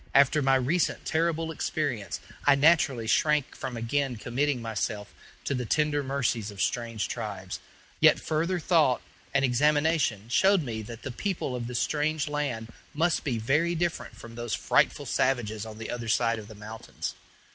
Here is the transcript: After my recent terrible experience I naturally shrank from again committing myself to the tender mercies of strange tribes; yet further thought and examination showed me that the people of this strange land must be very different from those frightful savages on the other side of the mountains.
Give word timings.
After 0.15 0.41
my 0.41 0.55
recent 0.55 1.05
terrible 1.05 1.51
experience 1.51 2.19
I 2.47 2.55
naturally 2.55 3.05
shrank 3.05 3.53
from 3.55 3.77
again 3.77 4.15
committing 4.15 4.59
myself 4.59 5.13
to 5.43 5.53
the 5.53 5.63
tender 5.67 6.01
mercies 6.01 6.49
of 6.49 6.59
strange 6.59 7.07
tribes; 7.07 7.59
yet 7.99 8.19
further 8.19 8.57
thought 8.59 9.03
and 9.31 9.45
examination 9.45 10.27
showed 10.27 10.63
me 10.63 10.81
that 10.81 11.03
the 11.03 11.11
people 11.11 11.55
of 11.55 11.67
this 11.67 11.77
strange 11.77 12.27
land 12.27 12.71
must 12.95 13.23
be 13.23 13.37
very 13.37 13.75
different 13.75 14.15
from 14.17 14.33
those 14.33 14.55
frightful 14.55 15.05
savages 15.05 15.67
on 15.67 15.77
the 15.77 15.91
other 15.91 16.07
side 16.07 16.39
of 16.39 16.47
the 16.47 16.55
mountains. 16.55 17.13